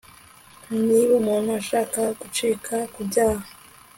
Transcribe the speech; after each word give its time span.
Nibumuntu 0.87 1.49
ashaka 1.59 1.99
gucika 2.19 2.75
ku 2.93 2.99
byaha 3.07 3.45